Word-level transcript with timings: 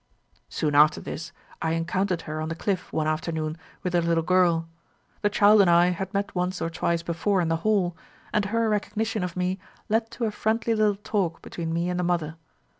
"Soon 0.49 0.73
after 0.73 0.99
this 0.99 1.31
I 1.61 1.73
encountered 1.73 2.23
her 2.23 2.41
on 2.41 2.49
the 2.49 2.55
cliff 2.55 2.91
one 2.91 3.05
afternoon 3.05 3.55
with 3.83 3.93
her 3.93 4.01
little 4.01 4.23
girl. 4.23 4.67
The 5.21 5.29
child 5.29 5.61
and 5.61 5.69
I 5.69 5.89
had 5.91 6.11
met 6.11 6.33
once 6.33 6.59
or 6.59 6.71
twice 6.71 7.03
before 7.03 7.39
in 7.39 7.49
the 7.49 7.57
hall; 7.57 7.95
and 8.33 8.45
her 8.45 8.67
recognition 8.67 9.23
of 9.23 9.37
me 9.37 9.59
led 9.89 10.09
to 10.09 10.23
a 10.23 10.33
little 10.33 10.39
friendly 10.41 10.95
talk 11.03 11.43
between 11.43 11.71
me 11.71 11.87
and 11.87 11.99
the 11.99 12.03
mother. 12.03 12.35